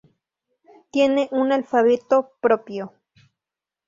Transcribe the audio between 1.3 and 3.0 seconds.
un alfabeto propio.